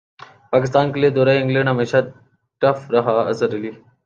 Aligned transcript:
پاکستان 0.51 0.91
کیلئے 0.93 1.09
دورہ 1.09 1.33
انگلینڈ 1.41 1.69
ہمیشہ 1.69 1.97
ٹف 2.61 2.89
رہا 2.91 3.19
اظہر 3.29 3.55
علی 3.55 3.71